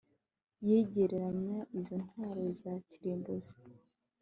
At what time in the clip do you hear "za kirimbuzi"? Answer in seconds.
2.59-3.55